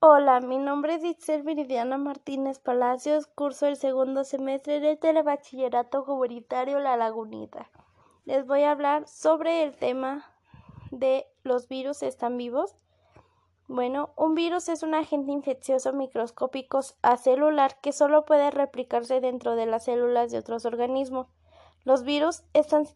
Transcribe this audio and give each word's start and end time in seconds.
Hola, 0.00 0.38
mi 0.38 0.58
nombre 0.58 0.94
es 0.94 1.02
Itzel 1.02 1.42
Viridiana 1.42 1.98
Martínez 1.98 2.60
Palacios, 2.60 3.26
curso 3.26 3.66
el 3.66 3.76
segundo 3.76 4.22
semestre 4.22 4.78
del 4.78 4.96
Telebachillerato 4.96 6.04
Comunitario 6.04 6.78
La 6.78 6.96
Lagunita. 6.96 7.68
Les 8.24 8.46
voy 8.46 8.62
a 8.62 8.70
hablar 8.70 9.08
sobre 9.08 9.64
el 9.64 9.76
tema 9.76 10.24
de 10.92 11.26
los 11.42 11.66
virus 11.66 12.04
están 12.04 12.36
vivos. 12.36 12.76
Bueno, 13.66 14.10
un 14.14 14.36
virus 14.36 14.68
es 14.68 14.84
un 14.84 14.94
agente 14.94 15.32
infeccioso 15.32 15.92
microscópico 15.92 16.78
acelular 17.02 17.80
que 17.80 17.90
solo 17.90 18.24
puede 18.24 18.52
replicarse 18.52 19.20
dentro 19.20 19.56
de 19.56 19.66
las 19.66 19.86
células 19.86 20.30
de 20.30 20.38
otros 20.38 20.64
organismos. 20.64 21.26
Los 21.82 22.04
virus 22.04 22.44
están 22.52 22.86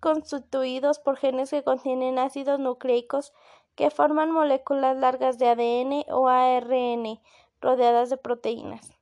constituidos 0.00 0.98
por 0.98 1.18
genes 1.18 1.50
que 1.50 1.62
contienen 1.62 2.18
ácidos 2.18 2.58
nucleicos 2.58 3.32
que 3.76 3.90
forman 3.90 4.32
moléculas 4.32 4.96
largas 4.96 5.38
de 5.38 5.48
ADN 5.48 6.04
o 6.12 6.28
ARN 6.28 7.20
rodeadas 7.60 8.10
de 8.10 8.16
proteínas. 8.16 8.92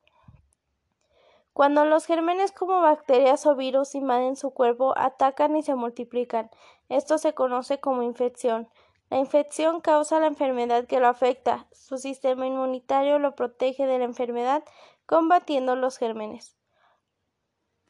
Cuando 1.53 1.85
los 1.85 2.05
gérmenes 2.05 2.51
como 2.51 2.81
bacterias 2.81 3.45
o 3.45 3.55
virus 3.55 3.95
invaden 3.95 4.35
su 4.35 4.51
cuerpo, 4.51 4.93
atacan 4.97 5.55
y 5.55 5.63
se 5.63 5.73
multiplican. 5.73 6.51
Esto 6.89 7.17
se 7.17 7.33
conoce 7.33 7.79
como 7.79 8.03
infección. 8.03 8.67
La 9.09 9.17
infección 9.17 9.79
causa 9.79 10.19
la 10.19 10.27
enfermedad 10.27 10.85
que 10.85 10.99
lo 10.99 11.07
afecta. 11.07 11.67
Su 11.71 11.97
sistema 11.97 12.45
inmunitario 12.45 13.19
lo 13.19 13.35
protege 13.35 13.85
de 13.85 13.99
la 13.99 14.03
enfermedad 14.03 14.65
combatiendo 15.05 15.77
los 15.77 15.97
gérmenes. 15.97 16.57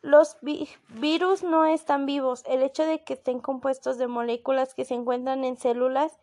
Los 0.02 0.38
virus 0.90 1.42
no 1.42 1.66
están 1.66 2.06
vivos. 2.06 2.44
El 2.46 2.62
hecho 2.62 2.86
de 2.86 3.04
que 3.04 3.14
estén 3.14 3.40
compuestos 3.40 3.98
de 3.98 4.06
moléculas 4.06 4.76
que 4.76 4.86
se 4.86 4.94
encuentran 4.94 5.44
en 5.44 5.58
células 5.58 6.20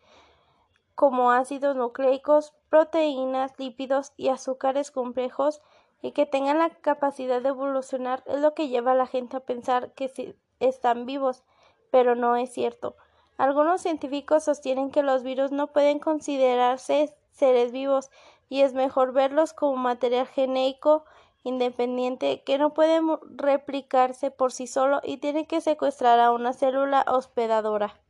como 0.95 1.31
ácidos 1.31 1.75
nucleicos, 1.75 2.53
proteínas, 2.69 3.53
lípidos 3.57 4.13
y 4.17 4.29
azúcares 4.29 4.91
complejos 4.91 5.61
y 6.01 6.11
que 6.11 6.25
tengan 6.25 6.59
la 6.59 6.69
capacidad 6.69 7.41
de 7.41 7.49
evolucionar 7.49 8.23
es 8.25 8.39
lo 8.39 8.53
que 8.53 8.67
lleva 8.67 8.91
a 8.91 8.95
la 8.95 9.07
gente 9.07 9.37
a 9.37 9.39
pensar 9.39 9.91
que 9.93 10.35
están 10.59 11.05
vivos, 11.05 11.43
pero 11.91 12.15
no 12.15 12.35
es 12.35 12.51
cierto. 12.51 12.95
Algunos 13.37 13.81
científicos 13.81 14.43
sostienen 14.43 14.91
que 14.91 15.01
los 15.01 15.23
virus 15.23 15.51
no 15.51 15.67
pueden 15.67 15.99
considerarse 15.99 17.15
seres 17.31 17.71
vivos 17.71 18.11
y 18.49 18.61
es 18.61 18.73
mejor 18.73 19.13
verlos 19.13 19.53
como 19.53 19.75
material 19.77 20.27
genético 20.27 21.05
independiente 21.43 22.43
que 22.43 22.57
no 22.57 22.73
puede 22.73 23.01
replicarse 23.35 24.31
por 24.31 24.51
sí 24.51 24.67
solo 24.67 25.01
y 25.03 25.17
tiene 25.17 25.45
que 25.45 25.61
secuestrar 25.61 26.19
a 26.19 26.31
una 26.31 26.53
célula 26.53 27.03
hospedadora. 27.07 28.02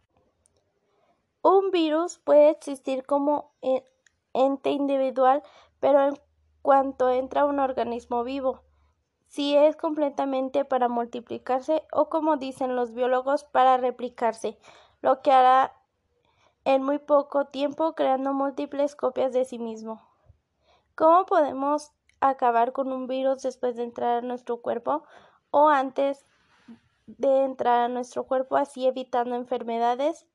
Un 1.43 1.71
virus 1.71 2.19
puede 2.19 2.51
existir 2.51 3.05
como 3.05 3.51
ente 4.33 4.69
individual, 4.71 5.43
pero 5.81 6.01
en 6.01 6.17
cuanto 6.61 7.09
entra 7.09 7.43
un 7.43 7.59
organismo 7.59 8.23
vivo, 8.23 8.61
si 9.27 9.53
es 9.53 9.75
completamente 9.75 10.63
para 10.63 10.87
multiplicarse 10.87 11.83
o 11.91 12.07
como 12.07 12.37
dicen 12.37 12.77
los 12.77 12.93
biólogos 12.93 13.43
para 13.43 13.75
replicarse, 13.75 14.57
lo 15.01 15.21
que 15.21 15.33
hará 15.33 15.73
en 16.63 16.81
muy 16.81 16.99
poco 16.99 17.43
tiempo 17.47 17.93
creando 17.93 18.31
múltiples 18.33 18.95
copias 18.95 19.33
de 19.33 19.43
sí 19.43 19.59
mismo. 19.59 20.01
¿Cómo 20.95 21.25
podemos 21.25 21.91
acabar 22.21 22.71
con 22.71 22.93
un 22.93 23.05
virus 23.05 23.41
después 23.41 23.75
de 23.75 23.83
entrar 23.83 24.19
a 24.19 24.25
nuestro 24.25 24.61
cuerpo 24.61 25.03
o 25.51 25.67
antes 25.67 26.25
de 27.07 27.43
entrar 27.43 27.81
a 27.81 27.89
nuestro 27.89 28.23
cuerpo, 28.23 28.55
así 28.55 28.87
evitando 28.87 29.35
enfermedades? 29.35 30.25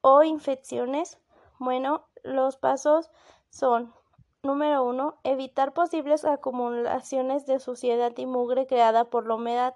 O 0.00 0.22
infecciones? 0.22 1.18
Bueno, 1.58 2.06
los 2.22 2.56
pasos 2.56 3.10
son 3.50 3.92
Número 4.42 4.84
1. 4.84 5.18
Evitar 5.22 5.74
posibles 5.74 6.24
acumulaciones 6.24 7.44
de 7.44 7.60
suciedad 7.60 8.16
y 8.16 8.24
mugre 8.24 8.66
creada 8.66 9.04
por 9.04 9.26
la 9.26 9.34
humedad. 9.34 9.74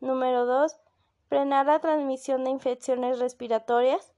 Número 0.00 0.46
2. 0.46 0.74
Frenar 1.28 1.66
la 1.66 1.80
transmisión 1.80 2.44
de 2.44 2.50
infecciones 2.50 3.18
respiratorias. 3.18 4.10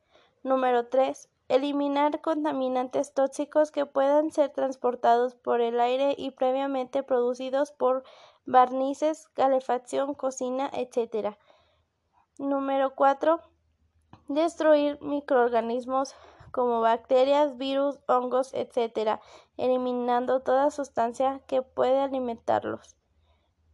Número 0.44 0.86
3. 0.86 1.28
Eliminar 1.48 2.20
contaminantes 2.20 3.12
tóxicos 3.12 3.72
que 3.72 3.84
puedan 3.84 4.30
ser 4.30 4.50
transportados 4.50 5.34
por 5.34 5.60
el 5.60 5.80
aire 5.80 6.14
y 6.16 6.30
previamente 6.30 7.02
producidos 7.02 7.72
por 7.72 8.04
barnices, 8.46 9.26
calefacción, 9.34 10.14
cocina, 10.14 10.70
etc. 10.72 11.36
Número 12.38 12.94
4 12.94 13.40
destruir 14.34 15.00
microorganismos 15.00 16.14
como 16.52 16.80
bacterias, 16.80 17.56
virus, 17.56 17.98
hongos, 18.06 18.52
etc., 18.54 19.20
eliminando 19.56 20.40
toda 20.40 20.70
sustancia 20.70 21.40
que 21.46 21.62
puede 21.62 21.98
alimentarlos. 22.00 22.96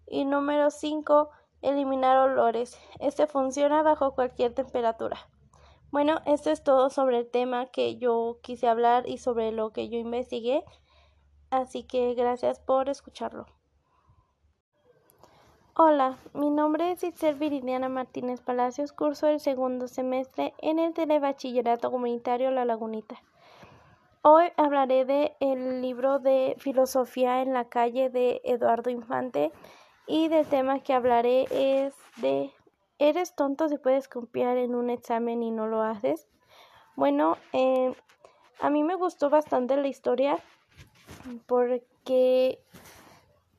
Y 0.06 0.24
número 0.24 0.70
5. 0.70 1.30
Eliminar 1.60 2.16
olores. 2.16 2.78
Este 3.00 3.26
funciona 3.26 3.82
bajo 3.82 4.14
cualquier 4.14 4.54
temperatura. 4.54 5.19
Bueno, 5.91 6.20
esto 6.24 6.50
es 6.50 6.62
todo 6.62 6.88
sobre 6.88 7.19
el 7.19 7.30
tema 7.30 7.66
que 7.66 7.96
yo 7.96 8.38
quise 8.42 8.69
hablar 8.69 9.08
y 9.08 9.19
sobre 9.19 9.52
lo 9.52 9.72
que 9.72 9.88
yo 9.88 9.98
investigué. 9.98 10.64
Así 11.50 11.82
que 11.82 12.14
gracias 12.14 12.60
por 12.60 12.88
escucharlo. 12.88 13.46
Hola, 15.81 16.19
mi 16.34 16.50
nombre 16.50 16.91
es 16.91 17.05
Itzel 17.05 17.37
Viridiana 17.37 17.89
Martínez 17.89 18.41
Palacios, 18.41 18.93
curso 18.93 19.28
el 19.28 19.39
segundo 19.39 19.87
semestre 19.87 20.53
en 20.59 20.81
el 20.81 20.93
Telebachillerato 20.93 21.93
Comunitario 21.93 22.50
La 22.50 22.65
Lagunita. 22.65 23.22
Hoy 24.22 24.47
hablaré 24.56 25.05
del 25.05 25.31
el 25.38 25.81
libro 25.81 26.19
de 26.19 26.56
Filosofía 26.59 27.43
en 27.43 27.53
la 27.53 27.69
calle 27.69 28.11
de 28.11 28.41
Eduardo 28.43 28.91
Infante 28.91 29.53
y 30.09 30.27
del 30.27 30.47
tema 30.47 30.81
que 30.81 30.94
hablaré 30.94 31.47
es 31.53 31.94
de 32.17 32.53
¿Eres 32.99 33.37
tonto 33.37 33.69
si 33.69 33.78
puedes 33.78 34.09
copiar 34.09 34.56
en 34.56 34.75
un 34.75 34.91
examen 34.91 35.44
y 35.44 35.53
no 35.53 35.69
lo 35.69 35.83
haces? 35.83 36.27
Bueno, 36.97 37.38
eh, 37.53 37.94
a 38.61 38.69
mí 38.69 38.83
me 38.83 38.97
gustó 38.97 39.31
bastante 39.31 39.77
la 39.77 39.87
historia 39.87 40.41
porque 41.47 42.59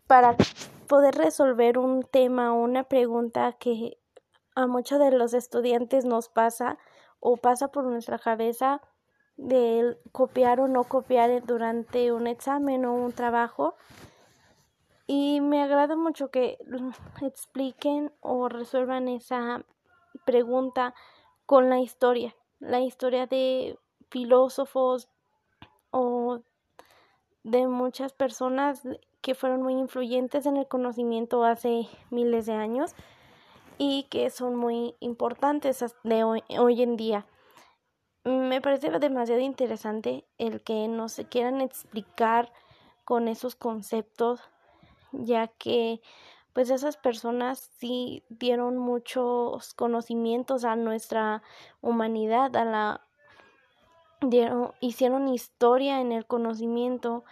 para 0.05 0.35
poder 0.89 1.15
resolver 1.15 1.77
un 1.77 2.01
tema 2.01 2.51
o 2.51 2.61
una 2.61 2.83
pregunta 2.83 3.53
que 3.53 3.99
a 4.55 4.65
muchos 4.65 4.99
de 4.99 5.11
los 5.11 5.33
estudiantes 5.33 6.03
nos 6.03 6.29
pasa 6.29 6.79
o 7.19 7.37
pasa 7.37 7.69
por 7.69 7.85
nuestra 7.85 8.17
cabeza 8.17 8.81
de 9.37 9.97
copiar 10.11 10.59
o 10.59 10.67
no 10.67 10.83
copiar 10.83 11.45
durante 11.45 12.11
un 12.11 12.25
examen 12.25 12.85
o 12.85 12.93
un 12.93 13.13
trabajo. 13.13 13.75
Y 15.05 15.41
me 15.41 15.61
agrada 15.61 15.95
mucho 15.95 16.31
que 16.31 16.57
expliquen 17.21 18.11
o 18.19 18.49
resuelvan 18.49 19.07
esa 19.07 19.63
pregunta 20.25 20.95
con 21.45 21.69
la 21.69 21.79
historia, 21.79 22.35
la 22.59 22.81
historia 22.81 23.27
de 23.27 23.77
filósofos 24.09 25.07
de 27.43 27.67
muchas 27.67 28.13
personas 28.13 28.81
que 29.21 29.35
fueron 29.35 29.61
muy 29.61 29.73
influyentes 29.73 30.45
en 30.45 30.57
el 30.57 30.67
conocimiento 30.67 31.43
hace 31.43 31.87
miles 32.09 32.45
de 32.45 32.53
años 32.53 32.95
y 33.77 34.03
que 34.03 34.29
son 34.29 34.55
muy 34.55 34.95
importantes 34.99 35.83
de 36.03 36.23
hoy, 36.23 36.43
en 36.81 36.97
día. 36.97 37.25
Me 38.25 38.61
parece 38.61 38.89
demasiado 38.91 39.41
interesante 39.41 40.25
el 40.37 40.61
que 40.61 40.87
no 40.87 41.07
se 41.09 41.25
quieran 41.25 41.61
explicar 41.61 42.51
con 43.05 43.27
esos 43.27 43.55
conceptos, 43.55 44.41
ya 45.11 45.47
que 45.47 46.01
pues 46.53 46.69
esas 46.69 46.97
personas 46.97 47.71
sí 47.77 48.23
dieron 48.29 48.77
muchos 48.77 49.73
conocimientos 49.73 50.65
a 50.65 50.75
nuestra 50.75 51.41
humanidad, 51.81 52.55
a 52.57 52.65
la 52.65 53.08
hicieron 54.79 55.27
historia 55.27 56.01
en 56.01 56.11
el 56.11 56.25
conocimiento 56.25 57.23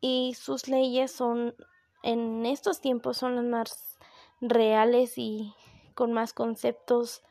y 0.00 0.34
sus 0.34 0.68
leyes 0.68 1.12
son 1.12 1.54
en 2.02 2.46
estos 2.46 2.80
tiempos 2.80 3.16
son 3.16 3.36
las 3.36 3.44
más 3.44 3.98
reales 4.40 5.18
y 5.18 5.54
con 5.94 6.12
más 6.12 6.32
conceptos 6.32 7.22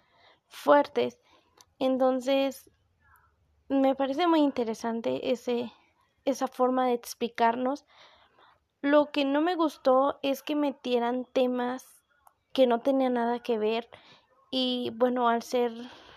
fuertes. 0.48 1.19
Entonces, 1.80 2.69
me 3.69 3.96
parece 3.96 4.28
muy 4.28 4.42
interesante 4.42 5.31
ese 5.31 5.72
esa 6.25 6.48
forma 6.48 6.88
de 6.88 6.94
explicarnos. 6.94 7.86
Lo 8.81 9.12
que 9.12 9.25
no 9.25 9.42
me 9.42 9.56
gustó 9.56 10.19
es 10.24 10.44
que 10.44 10.56
metieran 10.56 11.25
temas 11.25 12.04
que 12.52 12.68
no 12.68 12.80
tenían 12.80 13.14
nada 13.14 13.40
que 13.40 13.58
ver 13.58 13.90
y 14.52 14.92
bueno, 14.96 15.30
al 15.30 15.44
ser 15.44 15.72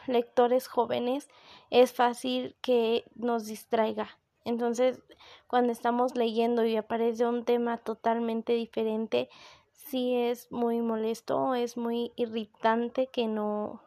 lectores 0.09 0.69
jóvenes 0.69 1.29
es 1.71 1.93
fácil 1.93 2.57
que 2.63 3.05
nos 3.15 3.47
distraiga. 3.47 4.09
Entonces, 4.45 5.01
cuando 5.47 5.73
estamos 5.73 6.15
leyendo 6.17 6.65
y 6.65 6.77
aparece 6.77 7.27
un 7.27 7.45
tema 7.45 7.79
totalmente 7.79 8.55
diferente, 8.55 9.29
sí 9.73 10.17
es 10.17 10.51
muy 10.53 10.81
molesto, 10.81 11.55
es 11.55 11.77
muy 11.77 12.13
irritante 12.17 13.09
que 13.09 13.27
no 13.27 13.83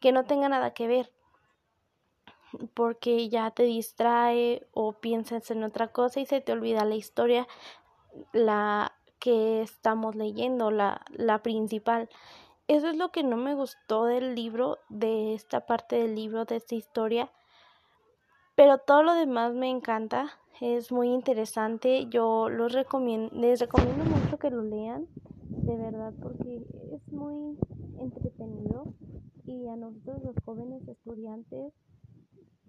que 0.00 0.12
no 0.12 0.24
tenga 0.24 0.48
nada 0.48 0.74
que 0.74 0.88
ver. 0.88 1.12
porque 2.74 3.28
ya 3.28 3.50
te 3.50 3.62
distrae 3.64 4.66
o 4.72 4.92
piensas 4.92 5.50
en 5.50 5.64
otra 5.64 5.88
cosa 5.88 6.20
y 6.20 6.26
se 6.26 6.40
te 6.40 6.52
olvida 6.52 6.84
la 6.84 6.94
historia 6.96 7.46
la 8.32 8.92
que 9.18 9.62
estamos 9.62 10.16
leyendo, 10.16 10.70
la, 10.70 11.02
la 11.12 11.42
principal. 11.42 12.08
Eso 12.68 12.88
es 12.88 12.96
lo 12.96 13.10
que 13.10 13.22
no 13.24 13.36
me 13.36 13.54
gustó 13.54 14.04
del 14.04 14.34
libro, 14.34 14.78
de 14.88 15.34
esta 15.34 15.66
parte 15.66 15.96
del 15.96 16.14
libro, 16.14 16.44
de 16.44 16.56
esta 16.56 16.74
historia. 16.74 17.30
Pero 18.54 18.78
todo 18.78 19.02
lo 19.02 19.14
demás 19.14 19.54
me 19.54 19.70
encanta, 19.70 20.30
es 20.60 20.92
muy 20.92 21.08
interesante. 21.08 22.06
Yo 22.08 22.48
los 22.48 22.72
recomiendo, 22.72 23.34
les 23.34 23.60
recomiendo 23.60 24.04
mucho 24.04 24.38
que 24.38 24.50
lo 24.50 24.62
lean, 24.62 25.08
de 25.48 25.76
verdad, 25.76 26.12
porque 26.22 26.62
es 26.92 27.12
muy 27.12 27.58
entretenido 27.98 28.94
y 29.44 29.66
a 29.68 29.76
nosotros 29.76 30.22
los 30.22 30.36
jóvenes 30.44 30.86
estudiantes 30.86 31.72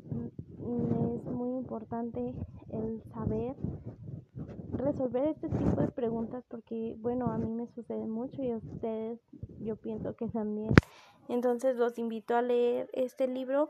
mm, 0.10 1.16
es 1.16 1.26
muy 1.26 1.52
importante 1.58 2.34
el 2.72 3.04
saber 3.14 3.56
resolver 4.74 5.28
este 5.28 5.50
tipo 5.50 5.82
de 5.82 5.88
preguntas 5.90 6.44
porque 6.48 6.96
bueno 7.00 7.28
a 7.28 7.38
mí 7.38 7.50
me 7.50 7.68
sucede 7.68 8.06
mucho 8.06 8.42
y 8.42 8.52
a 8.52 8.58
ustedes 8.58 9.20
yo 9.60 9.76
pienso 9.76 10.16
que 10.16 10.28
también. 10.28 10.74
Entonces 11.30 11.76
los 11.78 11.98
invito 11.98 12.36
a 12.36 12.42
leer 12.42 12.90
este 12.94 13.28
libro 13.28 13.70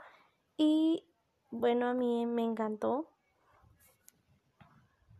y 0.57 1.05
bueno 1.51 1.87
a 1.87 1.93
mí 1.93 2.25
me 2.25 2.43
encantó 2.43 3.12